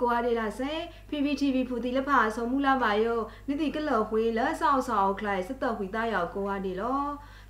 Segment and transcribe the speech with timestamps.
[0.00, 0.72] ကိုအဒေလာစေ
[1.10, 7.00] PPTV ဖူတီလဖာဆုံမူလာပါယောနိတိကလော်ခွေလက်ဆောက်ဆောက်ခလိုက်စတော့ခွေသားယောကိုအဒေလော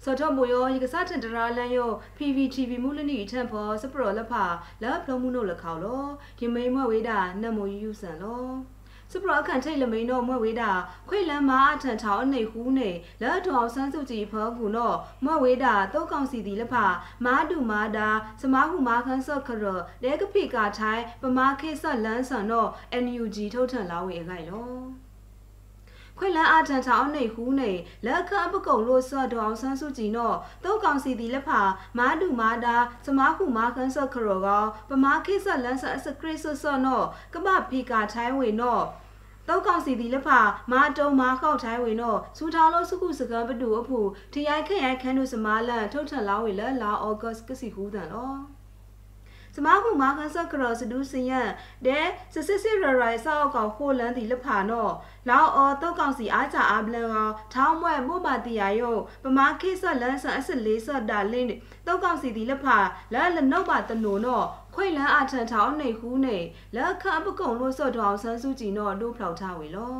[0.04, 4.44] စောတော့မူယောယကစားတန်တရာလန်ယော PPTV မူလနီထန်ဖောစပရောလဖာ
[4.82, 6.04] လက်ဖလုံးမှုနို့လခေါလော
[6.38, 8.44] ဒီမိန်မွေဝေးတာနတ်မူယူဆန်လော
[9.14, 10.72] စပရအခန့်ထိတ်လမိန်တော့မွဲ့ဝေးတာ
[11.08, 12.90] ခွေလန်းမာအထန်ထောင်းအနေဟူးနေ
[13.22, 16.74] လက်ထောင်ဆန်းစုကြည်ဖောကူတော့မွဲ့ဝေးတာတောက်ကောင်စီတီလဖ
[17.24, 18.08] မာဒူမာတာ
[18.42, 19.64] စမာဟုမာခန်းဆော့ခရ
[20.02, 22.68] ဒဲကဖိကာထိုင်းပမာခေဆော့လန်းဆန်တော့
[23.04, 24.68] NUG ထုတ်ထန်လာဝေအခိုင်လော
[26.18, 27.72] ခွေလန်းအထန်ထောင်းနေဟူးနေ
[28.06, 31.60] လက်ခပကုံလို့ဆော့တော်အောင်ဆန်းစုကြည်နော်တောက်ကောင်စီတီလက်ဖာ
[31.98, 34.48] မာဒူမာတာစမာဟုမာခန်းဆော့ခရောက
[34.88, 38.84] ပမာခေဆော့လန်းဆန်အစကရစ်ဆော့နော်ကပဖိကာထိုင်းဝေနော်
[39.48, 40.38] တောက်ကောင်စီဒီလက်ဖာ
[40.72, 48.34] မာတုံမာခောက်ထိုင်းဝင်တော့စူထောင်းလို့စုခုစကံပတူအဖို့ထရိုက်ခရိုက်ခန်းတို့စမာလန်ထုတ်ထန်လောင်းဝေလလာဩဂတ်ကစီဟူဒန်လော
[49.56, 51.48] စမခုမာကန်ဆကရစဒူစင်ယန်
[51.86, 51.98] ဒဲ
[52.34, 54.92] စစစ်စစ်ရရိုင်ဆောက်ကောင်ခိုလန်ဒီလဖာနော်
[55.28, 61.48] လောင်အော်တုတ်ကောင်စီအားကြအားပလန်ကောင်ထောင်းမွဲ့မို့မာတီယာယုံပမာခိဆလန်ဆန်အစစ်လေးဆော့ဒါလင်း
[61.86, 62.76] တုတ်ကောင်စီဒီလဖာ
[63.12, 66.38] လဲလနှုတ်ပါတနိုနော် ခွိလန်းအထန်ထောင်းနေဟူးနေ
[66.76, 69.98] လက်ခပကုံလို့ဆော့တော်ဆန်းစုကြည်နော်တို့ဖောက်ထားဝေလော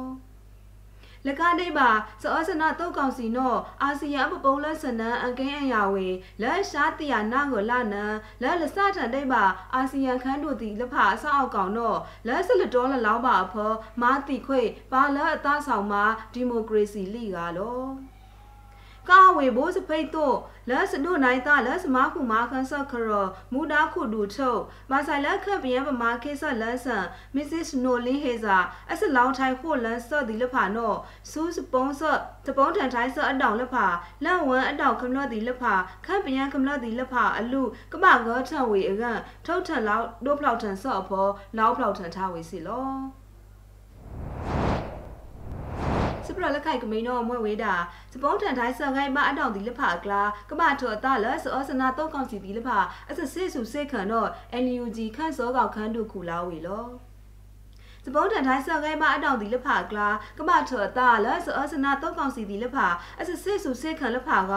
[1.29, 1.89] လကဒိပါ
[2.23, 6.09] စောစနာတုတ်ကောင်စီနောအာဆီယံပပုံလက်စနန်အကင်းအရာဝေ
[6.43, 11.95] လက်ရှားတရနာကိုလာနန်လက်လစထန်ဒိပါအာဆီယံခန်းတို့သည်လဖအဆောက်ကောင်နော
[12.27, 18.14] လက်စလတော်လလောင်းပါအဖောမာတိခွေပါလက်အသားဆောင်မှာဒီမိုကရေစီလိကားလော
[19.11, 20.37] ကာဝေဘိုးစဖိတ်တော့
[20.71, 23.11] လက်စဒိုနိုင်တာလက်စမခုမာခန်းဆခရ
[23.53, 28.57] မူဒါခုဒူထုတ်မာဆိုင်လက်ခပ်ပြန်ပမာခေဆလန်ဆန်မစ္စစ်နိုလင်းဟေဇာ
[28.91, 30.95] အစလောင်းထိုင်ခိုလန်ဆော့ဒီလဖာနော
[31.31, 33.87] စူးစပုံးဆော့တပုံးထန်ထိုင်ဆော့အတောင်လဖာ
[34.25, 35.75] လန့်ဝမ်အတောင်ခမလော့ဒီလဖာ
[36.07, 37.63] ခပ်ပြန်ခမလော့ဒီလဖာအလူ
[37.93, 41.27] ကမကောထဝေအကန်ထုတ်ထန်လောက်ဒိုဖလောက်ထန်ဆော့အဖော
[41.59, 43.24] လောက်ဖလောက်ထန်ထားဝေစီလော
[46.27, 47.75] စပရလက်ခိုက်ကမိန်တော့မွဲ့ဝေးတာ
[48.13, 52.79] စပုံးထန်တိုင်းဆော်ခိုင်မအတောင်ဒီလက်ဖာကလာကမထော်တာလဆောစနာတော့ကောင်စီဒီလက်ဖာ
[53.11, 54.29] အစစစ်စုစစ်ခံတော့
[54.65, 56.85] NUG ခန့်စောကောက်ခန်းတို့ခုလာဝေလော
[58.07, 62.87] စပုံးတန်တိုင်းဆောက်ကိုင်းမအတောင်ဒီလဖာကလာကမထော်တာလဆအစနာတောက်ကောင်စီဒီလဖာ
[63.21, 64.53] အစစစ်စုစစ်ခံလဖာက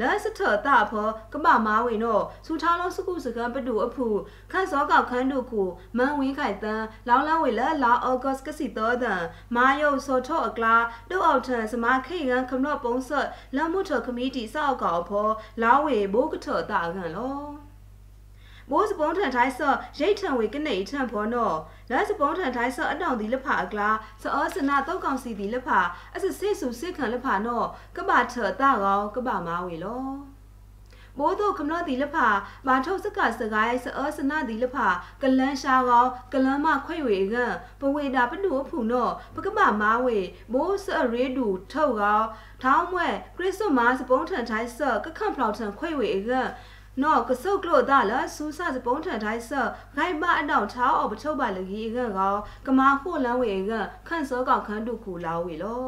[0.00, 4.06] လဆထော်တာဖောကမမားဝင်တော့စူထောင်းလုံးစကုစကံပတူအဖူ
[4.52, 5.62] ခန့်စောကောက်ခန်းတို့ခု
[5.96, 9.22] မန်ဝင်းခိုင်တန်းလောင်းလန်းဝေလလာအော့ဂတ်ကစီတော်ဒန်
[9.56, 10.76] မာယုတ်စောထော့အကလာ
[11.10, 13.26] တို့အောက်ထန်စမခိရန်ခမနော့ပုံဆော့
[13.56, 15.28] လမ်မှုထော်ခမီတီစောက်ကောက်ဖော
[15.62, 17.67] လောင်းဝေဘိုးကထော်တာကန်လော
[18.70, 21.52] မိုးစပုံးထန်ထိုင်းဆော့ရိတ်ထံဝေကနေထံဖောနော
[21.90, 23.90] လက်စပုံးထန်ထိုင်းဆော့အတောင်ဒီလက်ဖာအကလာ
[24.22, 25.80] စောစနာတောက်ကောင်စီဒီလက်ဖာ
[26.14, 27.62] အစစစ်စုစစ်ခံလက်ဖာနော
[27.96, 30.04] ကပထတာကောကပမာဝေလော
[31.18, 32.26] ဘိုးတို့ကမလို့ဒီလဖာ
[32.66, 34.86] မာထုတ်စကစကိုင်းစောစနာဒီလဖာ
[35.22, 37.36] ကလန်းရှာကောကလန်းမခွေဝေက
[37.80, 40.18] ပဝေတာပနုဖူနောပကပမာဝေ
[40.52, 42.20] ဘိုးစရေဒူထုတ်ကော
[42.62, 46.30] ထောင်းမွဲခရစ်စမတ်စပုံးထန်ထိုင်းဆော့ကခန့်ဖလောက်ထန်ခွေဝေက
[47.02, 49.50] နော်ကဆုတ်ကလို့ဒါလာစူးစစပုံးထန်တိုင်းဆ
[49.96, 52.34] ဂိုင်ပါအတောက်ချောင်းအပထုတ်ပါလကြီးကကော
[52.66, 53.72] ကမာခိုလန်းဝေက
[54.08, 55.84] ခန့်စောကောက်ခန်းတုခုလာဝေလော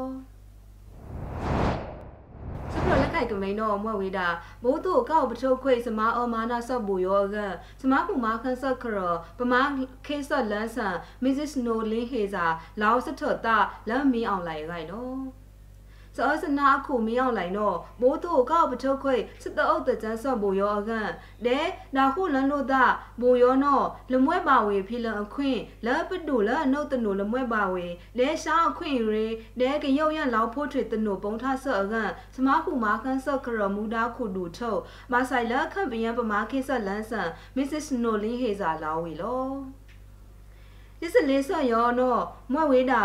[2.73, 4.29] စပရလက်ကိုက်ကမိန်တော့မွက်ဝေးတာ
[4.63, 7.37] မိုးတို့ကောက်ပထုတ်ခွေစမာအော်မာနာဆော့ဘူယောက
[7.81, 8.99] စမာကူမာခန်းဆော့ခရ
[9.39, 9.61] ပမာ
[10.07, 12.47] ခေဆော့လန်းဆန်မစ္စစ်နိုလင်းဟေဇာ
[12.81, 13.57] လောင်စထော့တာ
[13.89, 15.40] လမ်းမီအောင်လိုက်ရိုင်နော်
[16.17, 21.09] စောစနာအခုမရောက်လိုက်တော့မိုးတို့ကောက်ပထုတ်ခွေစစ်တအုပ်တကြမ်းဆော့ဘူရောအကန်
[21.47, 21.61] ဒဲ
[21.97, 22.85] ဒါခုလန်လို့တာ
[23.21, 27.87] ဘူရောနော်လမွဲပါဝေဖီလအခွင့်လပတူလအနုတ်တနုလမွဲပါဝေ
[28.19, 29.27] လဲရှာအခွင့်ရေ
[29.61, 34.81] ဒဲကရုတ်ရလောက်ဖို့ထွေတနုပုံထဆော့အကန်စမခုမာခန်းဆော့ခရမူဒါခုဒူထုတ်
[35.13, 39.51] မဆိုင်လခန့်ပယံပမာခေဆော့လန်းဆန်မစ္စစ်နိုလင်းဟေဇာလာဝေလော
[41.01, 42.23] ဒီစလေးဆော့ရောနော်
[42.53, 43.03] မွဲဝေးတာ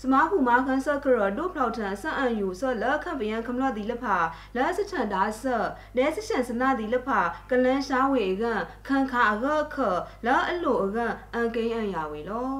[0.00, 4.16] စမားကူမာကန်ဆက်ကရဒုဖလောက်ထန်ဆန်အန်ယူဆလက်ခပ်ပယံခမလဒီလဖာ
[4.56, 5.42] လက်စချန်ဒါဆ
[5.96, 7.20] လဲစချန်စနာဒီလဖာ
[7.50, 8.44] ကလန်ရှာဝေက
[8.86, 9.44] ခန်ခါရ
[9.74, 9.76] ခ
[10.26, 10.98] လာအလိုအက
[11.34, 12.54] အန်ကိန်းအန်ယာဝေလော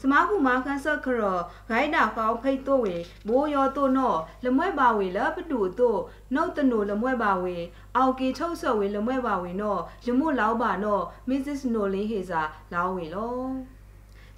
[0.00, 1.22] စမားကူမာကန်ဆက်ကရ
[1.70, 2.96] ဂိုင်းနာကောင်းဖိတ်တော့ဝေ
[3.28, 6.00] ဘိုးရောတော့နော်လမွဲပါဝေလပတူတော့
[6.34, 7.56] နှုတ်တနိုလမွဲပါဝေ
[7.96, 12.40] အောက်ကီထုတ်ဆော့ဝေလမွဲပါဝေနော်ရမို့လောက်ပါနော်မစ္စစ်နိုလင်းဟေစာ
[12.72, 13.36] လောင်းဝေလော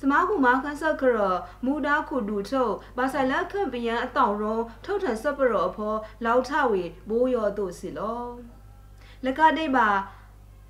[0.07, 1.19] စမားကူမာခန်းဆက်ကရ
[1.65, 8.25] မူဒါခုဒူထုတ်ဘာဆိုင်လက်ခန့်ပယံအတောင်ရောထုတ်ထန်ဆပ်ပရောဖောလောက်ထဝေဘိုးရောတို့စီလော
[9.25, 9.89] လကဒိပါ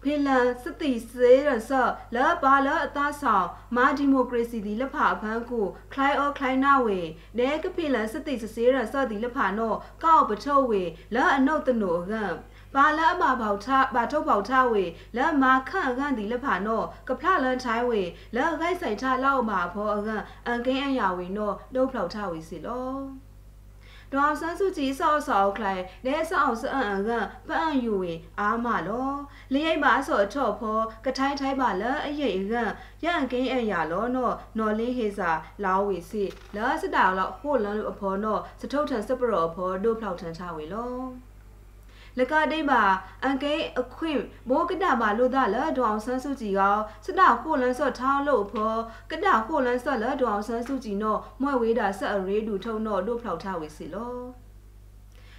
[0.03, 1.71] ဖေလန်စတိစေရဆ
[2.15, 3.47] လာပါလာအသားဆောင်
[3.77, 7.01] မာဒီမိုကရေစီဒီလဖာဖန်းကိုခလိုင်အော်ခလိုင်နာဝေ
[7.39, 10.83] ဒဲကဖေလန်စတိစေရဆဒီလဖာနောကောက်ပထုတ်ဝေ
[11.15, 12.23] လာအနုတ်တနိုကံ
[12.75, 14.85] ဘာလအမပေါထဘာထုတ်ပေါထဝေ
[15.17, 18.03] လဲမာခန့်အကန်ဒီလက်ဖာနောကဖလလန်ထိုင်ဝေ
[18.37, 22.95] လဲဂိုက်ဆိုင်ထလောက်မှာဖောအကန်အန်ကင်းအရာဝေနောဒုတ်ဖောက်ထဝေစီလော
[24.13, 29.11] ဒေါ်ဆန်းစုကြည်ဆောက်ဆောက်ခလိုက်လဲဆောက်စအန်အကန်ပန့်ယူဝေအားမလော
[29.53, 32.71] လရိတ်ပါဆော့ထော့ဖောကထိုင်းထိုင်းပါလအရေးအကန်
[33.05, 35.31] ရန်ကင်းအရာလောနောနော်လင်းဟေစာ
[35.65, 36.25] လောဝေစီ
[36.57, 40.95] လဲစတာလောဟိုလန်အဖောနောစထုတ်ထန်စပရောဖောဒုတ်ဖောက်ထန်ချဝေလော
[42.19, 42.83] လကဒိဘာ
[43.23, 44.21] အန်ကေအခွင့်
[44.51, 46.61] ဘောကဒဘာလို့ဒါလဒေါအောင်ဆန်းစုကြည်က
[47.05, 48.75] စဒခိုလန်းစော့ထောင်းလို့ဖော
[49.11, 54.19] ကဒခိုလန်းစော့လဒေါအောင်ဆန်းစုကြည်နော့မွဲ့ဝေးတာဆက်အရေးဒူထုံနော့တို့ဖောက်ထားဝေစီလော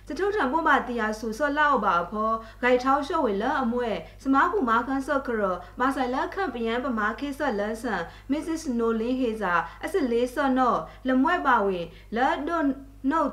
[0.07, 2.31] စထုထံပေါ်မှာတရားဆူဆော့လောက်ပါဖော
[2.61, 3.91] ဂိုက်ထောင်းရှော့ဝေလအမွဲ
[4.23, 5.41] စမားကူမာခန်းဆော့ခရ
[5.79, 8.01] မာဆိုင်လခန့်ပယံပမာခေဆော့လန်ဆန်
[8.31, 11.79] မစ္စစ်နိုလင်းဟေဇာအစစ်လေးဆော့နော့လမွဲပါဝေ
[12.15, 12.17] လ
[12.47, 12.65] ဒွန်
[13.11, 13.29] နို့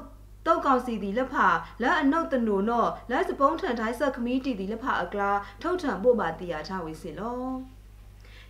[0.47, 1.49] တုတ်ကောင်စီသည်လက်ဖာ
[1.83, 5.31] လက်အနုတ်တနုနောလက်စပုံးထန်တိုင်းဆက်ခမီတီသည်လက်ဖာအကလာ
[5.63, 7.43] ထုတ်ထံပို့ပါတရားချဝေစီလော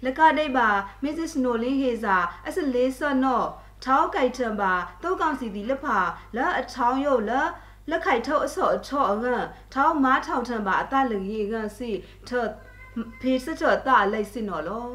[0.04, 0.68] လကဒိတ်ပါ
[1.02, 2.16] မစ္စစ်နိုလင်းဟေဇာ
[2.46, 3.42] အစလေးဆော့နော
[3.84, 4.72] ထောက်ကြိုက်ထံပါ
[5.02, 5.98] တုတ်ကောင်စီသည်လက်ဖာ
[6.36, 7.48] လက်အချောင်းရုပ်လက်
[7.90, 11.90] လက်ခိုက်ထုတ်အစော့အချော့အငန့်ထောင်းမားထောင်ထံပါအတလကြီးငန့်စီ
[12.28, 12.30] ထ
[13.20, 14.86] ဖေးစချော့တလိုက်စင်နော်လော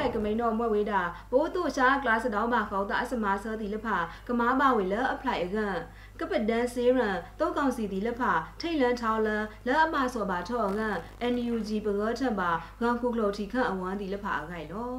[0.00, 1.00] ခိုက်ကမိန်တော့မွဲ့ဝေးတာ
[1.32, 3.96] ဘိုးတို့ရှားကလစ်တောင်းပါခေါတာအစမာဆောတီလက်ဖာ
[4.28, 5.76] ကမားပါဝေလအဖလိုက်အကန်
[6.20, 10.96] ကပဒန်စေရန်တောက်ကောင်စီတီလက်ဖာထိတ်လန်းထောင်းလန်လက်အမဆောပါထော့ကန်
[11.34, 12.50] NUG ပကောထံပါ
[12.80, 14.94] ဂန်ခုကလိုတီခန့်အဝမ်းတီလက်ဖာအခိုက်လော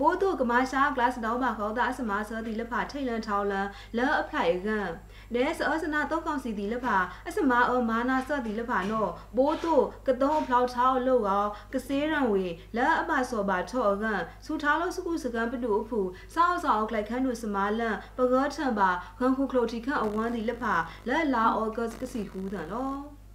[0.00, 4.88] ဘိုးတို့ကမာရှာကလစ်တောင်းပါခေါတာအစမာဆောတီလက်ဖာထိတ်လန်းထောင်းလန်လက်အဖလိုက်အကန်
[5.34, 6.96] နဲစောစနာတော့ကောင်စီတီလက်ဖာ
[7.28, 12.44] အစမာအောမာနာဆော့တီလက်ဖာနော်ဘိုးတို့ကတုံးဖလောက်ချောင်းလို့ကောကစေးရံဝေ
[12.76, 16.00] လက်အပဆောပါထော့ကန်စူထားလို့စကုစကန်ပတူအဖူ
[16.34, 20.74] စောက်စောက်လိုက်ခန်းတို့စမာလန်ပကောထံပါခန်ခုခလိုတီခန့်အဝမ်းတီလက်ဖာ
[21.08, 23.25] လက်လာအောဂတ်ကစီဟူးတန်နော်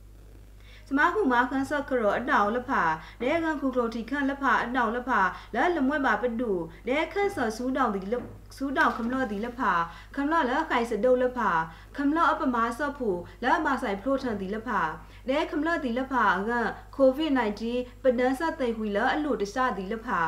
[0.91, 2.83] စမခုမာခန်းဆက်ခရောအတောင်လက်ဖာ
[3.21, 5.21] လဲကန်ခုကလိုတီခန့်လက်ဖာအတောင်လက်ဖာ
[5.55, 6.51] လဲလမွဲ့ပါပတူ
[6.87, 8.23] လဲခန့်ဆော်စူးတောင်တီလက်
[8.57, 9.73] စူးတောင်ခမလော့တီလက်ဖာ
[10.15, 11.51] ခမလော့လက်ခိုင်စဒုတ်လက်ဖာ
[11.97, 13.09] ခမလော့အပမာဆော့ဖူ
[13.43, 14.81] လက်မဆိုင်ဖလိုထန်တီလက်ဖာ
[15.29, 16.51] လဲခမလော့တီလက်ဖာက
[16.95, 17.31] ကိုဗစ်
[17.67, 20.21] -19 ပဒန်းဆက်သိဟွီလအလို့တခြားတီလက်ဖာ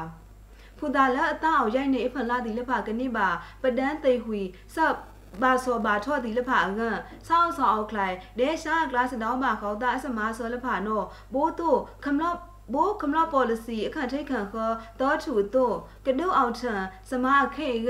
[0.78, 3.28] ဖူတာလက်အတောင်ရိုက်နေအဖန်လာတီလက်ဖာကနိပါ
[3.64, 4.42] ပဒန်းသိဟွီ
[4.76, 4.96] ဆော့
[5.42, 6.98] ဘာစောဘာထော့ဒီလဖာငန်
[7.28, 11.04] ဆောင်းဆောင်းခလိုက်ဒေရှာကလတ်တောင်းပါခေါတာအစမဆောလဖာနော
[11.34, 12.38] ဘိုးတို့ခမလော့
[12.74, 15.76] ဘိုးကမလာ policy အခန့်ထိတ်ခံခေါ်တော့ထူတော့
[16.06, 16.74] ကဒုအောင်ထံ
[17.10, 17.26] စမ
[17.56, 17.90] ခေက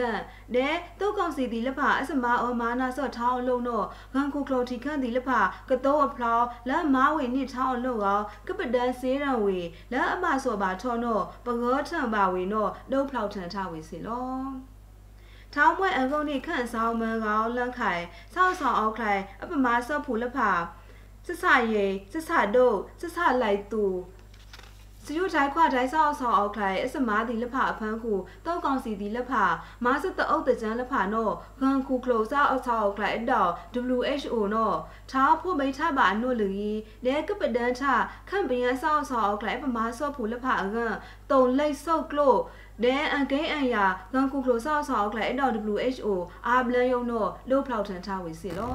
[0.56, 0.68] ဒဲ
[1.00, 5.30] တုတ်ကောင်စီဒီလဖအစမအောမာနာဆော့ထောင်းလုံးတော့ဂန်ကိုကလိုတီခန့်ဒီလဖ
[5.69, 9.57] ကတော့အဖလောက်လက်မဝေနစ်ထောင်းလို့ကောကပဒန်စေးရန်ဝေ
[9.92, 14.73] လက်အမဆော့ပါထောတော့ပကောထံပါဝေတော့ဒုတ်ဖလောက်ထံထဝေစီလော
[15.53, 18.03] ထောင်းမွဲအကုန်းနိခန့်ဆောင်မန်ကောင်လန့်ခိုင်
[18.33, 20.38] ဆောက်ဆောင်အောက်ခိုင်အပမာဆော့ဖူလဖ
[21.27, 23.85] စစရေစစဒုတ်စစလိုက်သူ
[25.07, 28.13] စယူတိုင်းခွာတိုင်းဆောက်ဆောက်အောက်ခလိုက်အစမားဒီလက်ဖအဖန်းခု
[28.45, 29.33] တောက်ကောင်စီဒီလက်ဖ
[29.86, 31.29] မာစတအုပ်တကြမ်းလက်ဖနော
[31.62, 33.50] ဂန်ခုကလိုဆောက်အောက်ဆောက်အောက်ခလိုက်အတော့
[33.93, 34.74] WHO နော
[35.12, 37.81] ထားဖို့မိထပါအနုလူကြီးလဲကပဒန်ထ
[38.29, 40.93] ခန့်ပင်ဆောက်ဆောက်အောက်ခလိုက်ပမာဆော့ဖူလက်ဖအကန်
[41.31, 42.39] တုံလိတ်ဆုတ်ကလို့
[42.82, 46.08] ဒဲအန်ကိအန်ယာဂန်ခုကလိုဆောက်ဆောက်ခလိုက်အတော့ WHO
[46.48, 48.74] အာဘလန်ယုံနောလို့ဖောက်ထန်ထားဝေစီလော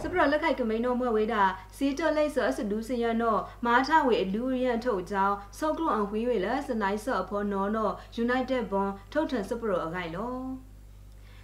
[0.00, 1.42] စပရလက်ခိုက်ကမိန်တော့မွဲ့ဝေးတာ
[1.76, 7.90] စီတလိတ်ဆောစဒူးစရနောမာထဝေအလူရန်ထုတ်ကြောင်းဆောက်ကလုအဝီးဝေလစနိုင်းဆော့ဖောနော်နော
[8.24, 10.32] United Bond ထုတ်ထန်စပရအခိုင်လော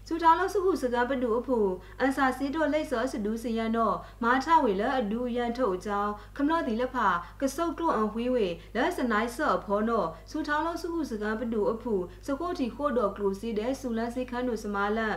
[0.07, 3.93] စူတာလို့စုခုစကားပတူအဖို့အန်စာစီတော့လိတ်စောစဒူးစရနော
[4.23, 7.09] မာထဝေလအဒူရန်ထုတ်ကြောင်းခမလော့ဒီလက်ဖာ
[7.41, 15.15] ကစုတ်တော့အဝီးဝေလက်စနိုင်းဆော့ဖောနောစူတာလို့စုခုစကားပတူအဖို့စကိုတီခို့တော်ကလိုစီတဲ့စူလန်စိခန်းတို့စမာလန်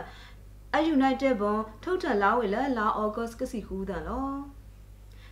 [0.74, 4.55] အယူနိုက်တက်ဘွန်ထုတ်ထလာဝေလလာအောဂတ်ကစီဟူဒန်လော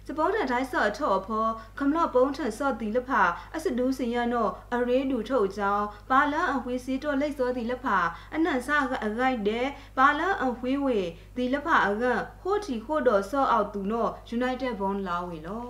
[0.06, 1.46] စပေါ်တန်တိုင်းဆော့ထော့ဖော
[1.78, 3.22] ခမလော့ပုံးထန်ဆော့တီလဖာ
[3.56, 7.98] အစဒူးစင်ရနောအရေးဒူထုတ်ကြောင်းဘာလန်အဝေးစီတော့လိတ်စောတီလဖာ
[8.34, 11.00] အနန်ဆာကအဂိုက်တဲ့ဘာလန်အဝေးဝေ
[11.36, 15.68] ဒီလဖာအကန်ဟိုတီဟိုတော်ဆော့အောက်သူနော United Bond လာဝေလော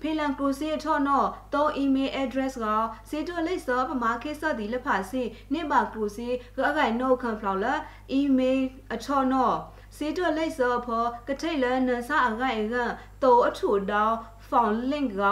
[0.00, 2.66] ဖေလန်ကရိုစီအထော့နော်တော email address က
[3.10, 7.74] စေတိုလိတ်စောပမာခေဆော့ဒီလက်ဖာစီနိဘာကရိုစီကအကိုင်နိုခံဖလောက်လာ
[8.18, 8.60] email
[8.94, 9.56] အထော့နော်
[9.96, 12.74] စေတိုလိတ်စောဖောကထိတ်လန်နဆာအကိုင်က
[13.22, 14.16] တောအထုတောင်း
[14.48, 15.22] ဖောင် link က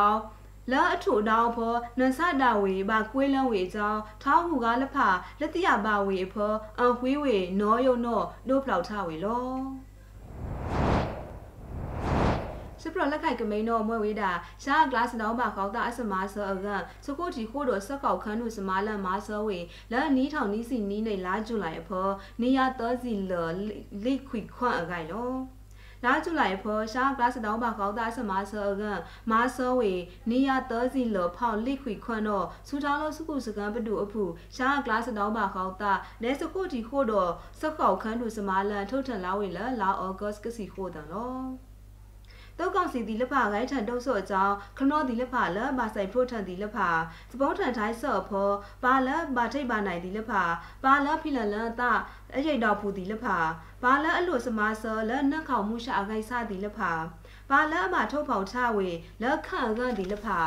[0.73, 5.09] လာအထုတောင်းဖောနဆဒဝေဘာကွေးလန်းဝေကြောင်းထောင်းဟုကလက်ဖာ
[5.40, 9.47] လက်တရပါဝေဖောအဝေးဝေနောယုံနောဒို့ဖလောက်ထဝေလော
[12.95, 14.31] ပရလက်ခိုက်ကမိန်တော့မွဲဝေးတာ
[14.65, 16.67] ရှာကလာစနောင်းပါခေါတာအစမာဆောအက
[17.07, 19.59] စကိုတီခို့တော့ဆက်ကောက်ခန်းတို့စမာလက်မာဆောဝေ
[19.93, 23.53] လက်နီးထောင်နီးစီနီးနေလာဂျူလိုက်အဖော်နေရသောစီလော်
[24.05, 25.33] လိခွိခွန့်အကိုင်လော
[26.05, 28.83] လာကျူလိုက်ဖော်ရှာကလစတောင်းပါကောင်းသားစမဆောက
[29.31, 29.93] မာဆောဝေ
[30.31, 34.23] နေရသောစီလောဖောက်လိခွေခွန်းတော့စူတောင်းလို့စုကုစကံပတူအဖူ
[34.57, 37.31] ရှာကလစတောင်းပါကောင်းသားလဲစကုတီခို့တော့
[37.61, 41.72] စက်ကောက်ခန်းတို့စမလန်ထုတ်ထန်လာဝေလလာအောဂတ်ကစီခို့တယ်နော်
[42.62, 46.88] တောက်ကောင်စီဒီလဖာဂိုင်းထန်တုတ်ဆော့အကြောင်းခနောဒီလဖာလဘာဆိုင်ဖရိုထန်ဒီလဖာ
[47.31, 48.50] စပေါထန်တိုင်းဆော့ဖော
[48.85, 50.42] ပါလဘာထိတ်ပါနိုင်ဒီလဖာ
[50.85, 51.92] ပါလဖိလလန်တာ
[52.37, 53.37] အရိတ်တော်ဖူဒီလဖာ
[53.85, 56.92] ပါလအလို့စမာဆောလနက်ခေါမှုရှာအဂိုင်ဆာဒီလဖာ
[57.50, 58.88] ပါလအမထုတ်ဖော်ချဝေ
[59.23, 60.40] လက်ခန့်ကန်ဒီလဖာ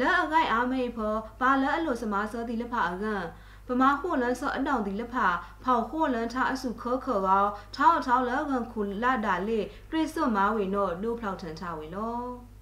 [0.00, 5.26] လက်အဂိုင်အာမေဖောပါလအလို့စမာဆောဒီလဖာအကန်ပ မာဟိုလန်ဆောအတောင်ဒီလဖာ
[5.64, 9.60] ဖောက်ဟိုလန်ထားအစုခောခောကောထောက်ထောက်လကန်ခုလာဒါလေ
[9.90, 12.52] တွေ့စွမာဝေနောဒိုဖောက်ထန်ချဝေလော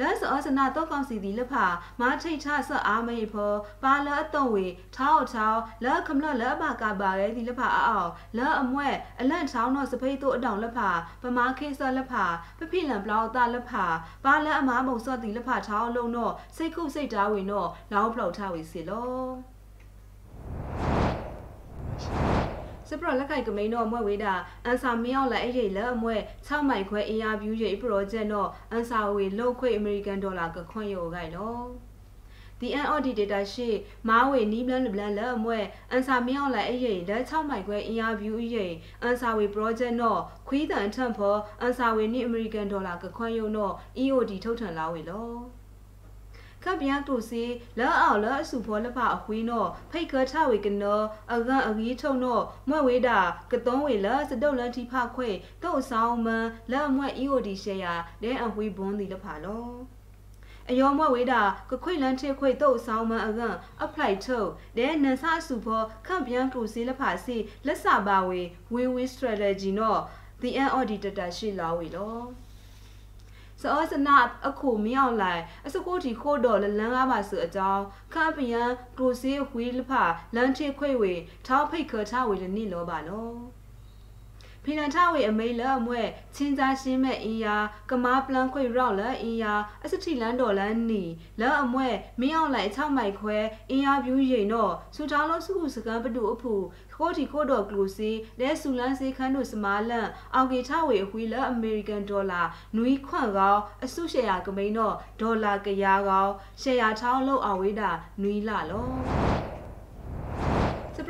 [0.00, 1.66] လက်စောစနာတော့ကောင်စီဒီလက်ဖာ
[2.00, 3.52] မာထိတ်ချဆော့အားမေဖော
[3.82, 4.66] ပါလအတုံဝေ
[4.96, 8.88] ထောက်ထောက်လက်ခမလလက်ဘာကပါရဲဒီလက်ဖာအောက်လက်အမွဲ
[9.20, 10.90] အလန့်ထောင်းတော့စပိတ်တို့အတောင်လက်ဖာ
[11.22, 12.24] ပမာခေဆော့လက်ဖာ
[12.58, 13.84] ပဖိလန်ပလောက်တာလက်ဖာ
[14.24, 19.53] ပါလက်အမားမုံဆော့ဒီလက်ဖာထောင်းလုံးတော့စိတ်ခုစိတ်တားဝင်တော့လောင်းဖလောက်ထားဝေစီလော
[22.88, 31.58] စပရလက်ကိုက်ကမိန်တော့မွဲဝေးတာအန်ဆာမင်းအောင်လာအဲ့ဒီလက်အမွဲ6မိုက်ခွဲအင်အားဗျူးရေးပရောဂျက်တော့အန်ဆာဝေလောက်ခွေအမေရိကန်ဒေါ်လာကခွင့်ရောဂိုင်လော
[32.60, 33.68] the NOD data ရှိ
[34.08, 35.58] မားဝေနီးဘလန်ဘလန်လက်အမွဲ
[35.90, 43.72] အန်ဆာမင်းအောင်လိုက်အရေးလက်6မိုက်ခွဲအင်အားဗျူးအရေးအန်ဆာဝေ project တော့ခွီးတန်ထန့်ဖော်အန်ဆာဝေနီးအမေရိကန်ဒေါ်လာကခွင့်ရုံတော့
[44.02, 45.28] EOD ထုတ်ထန်လာဝေလော
[46.64, 47.44] ခပ်ပြန်တူစီ
[47.78, 51.00] လောအောင်လောအစုဖောလဖအခွေးနောဖိတ်ခထဝေကနော
[51.32, 53.18] အကန်အကြီးထုံနောမွဲ့ဝေတာ
[53.52, 55.30] ကတုံးဝေလစတုတ်လန်တီဖခွေ
[55.62, 59.68] တုတ်ဆောင်မန်လောမွဲ့ EOD ရှယ်ယာဒဲအဝေးဘွန်းဒီလဖလော
[60.70, 63.54] အယောမဝေးတာကခွေလန်ထေခွေတုတ်ဆောင်မန်အကန်
[63.84, 68.40] အဖလိုက်ထုတ်ဒဲနန်ဆာစုဖောခန့်ပြန်တူစီလဖစီလက်စပါဝေ
[68.72, 69.96] win win strategy နော
[70.42, 72.43] the end auditor ရှိလာဝေလော
[73.64, 74.16] စောစနာ
[74.46, 78.62] အခုမြောက်လိုက်အစကိုတီခို့တော်လလန်းကားပါဆိုအကြောင်းခါပယံ
[78.98, 79.92] ကရိုစီဝီလဖ
[80.34, 81.12] လန်ချေခွေဝေ
[81.46, 83.28] ထောက်ဖိတ်ခထဝေလနိလောပါလော
[84.64, 86.02] ဖီနန်ထဝေအမေလအမွဲ
[86.34, 87.56] ချင်းစားရှင်းမဲ့အင်ယာ
[87.90, 89.54] ကမားပလန်ခွေရောက်လအင်ယာ
[89.84, 91.04] အစတိလန်တော်လန်နီ
[91.40, 91.88] လအမွဲ
[92.20, 93.36] မင်းအောင်လိုက်6မိုက်ခွဲ
[93.70, 96.54] အင်ယာဗျူးရိန်တော့စူတောင်းလို့စုခုစကန်ပတူအဖူ
[96.94, 102.42] ခိုတီခိုတော်ကလူစီလဲဆူလန်စီခန်းတို့စမာလန်အော်ဂေထဝေအဝီလအမေရိကန်ဒေါ်လာ
[102.76, 106.28] နွီခွန့်ကောအစုရှယ်ယာကမိန်တော့ဒေါ်လာကရာကော
[106.60, 107.90] ရှယ်ယာထောင်းလို့အဝေးတာ
[108.22, 109.33] နွီလာလော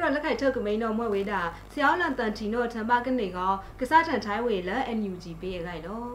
[0.04, 1.40] စပရလက်ခိုက်ထုတ်ကမိန်တော့မွဲ့ဝေးတာ
[1.72, 6.06] ဆရာလန်တန်တီနိုထံပါကနေကောကစားထန်ထိုင်းဝေလ NUG ပေးရခိုင်လော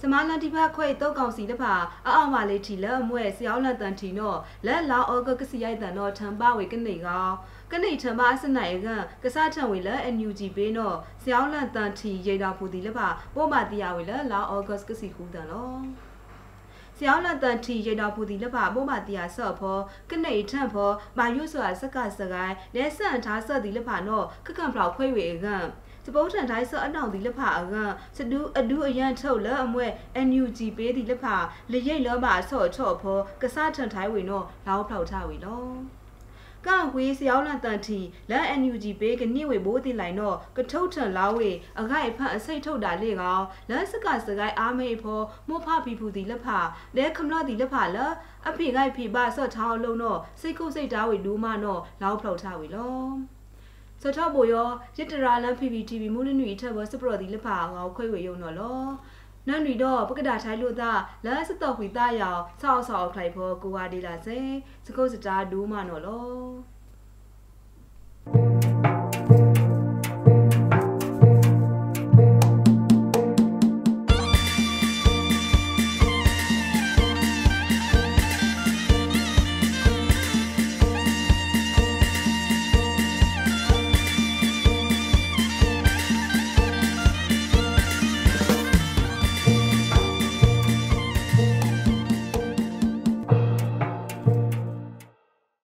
[0.00, 1.74] စမလန်တီဖခွေတုတ်ကောင်စီတဖာ
[2.06, 4.34] အအောင်ပါလေးထီလက်အမွဲဆယောလန်တန်တီနော
[4.66, 7.26] လက်လာအောဂကစီရိုက်တန်တော့ထံပါဝေကနေကော
[7.72, 8.88] ကနေထံပါအစနိုင်က
[9.24, 15.70] ကစားထံဝေလက် NUG ပေးနောဆယောလန်တန်တီရိတာဖူတီလက်ဖာပို့မတီယာဝေလက်လာအောဂကစီခူတန်လော
[16.98, 19.78] ဆယောလတန်တီရတာပူဒီလပဘောမတီယာဆော့ဖော
[20.10, 25.56] ကနေထန့်ဖောမာယုဆိုအစကစကိုင်းလဲဆန်ထားဆော့ဒီလပနောခကံဖလောက်ခွေဝေကံ
[26.04, 27.74] စပုတ်ထန်တိုင်းဆော့အနောင်ဒီလက်ဖာအက
[28.16, 29.86] စဒူးအဒူးအရန်ထုတ်လအမွဲ
[30.28, 31.36] NUG ပေးဒီလက်ဖာ
[31.72, 35.64] လရိတ်လောပါဆော့ချော့ဖောကစားထန်ထိုင်းဝေနောလောက်ဖောက်ထဝေလော
[36.66, 46.46] ကန်ဝေးစယောင်းလန်တန်တီလန် NUG ပေးကနိဝေဘိုးတိလိုက်တော့ကထုတ်ထန်လာဝေအခိုက်ဖတ်အစိတ်ထုတ်တာလေကောင်လန်စကစကိုင်းအားမေဖောမောဖဖီဖူတီလက်ဖ
[46.96, 47.98] လဲခမလတီလက်ဖလ
[48.48, 52.98] အဖေခိုက်ဖေပါဆော့ထောင်းလုံးတော့စိတ်ကုစိတ်တားဝေလူမတော့လောက်ဖောက်ထဝေလော
[54.02, 58.80] စထဘောယောရတရာလန် PPTV မူလနွီထဘစပရော်ဒီလဖာငေါခွေဝေယုံနော်လော
[59.48, 60.90] နန်ရီတော့ပကဒါထိုင်လို့သာ
[61.26, 64.38] လာစတော့ခွေသားရောင်ဆောက်ဆောက်ခိုင်ဖို့ကိုဝါဒီလာစေ
[64.86, 66.73] စကုတ်စတာဒူးမနော်လော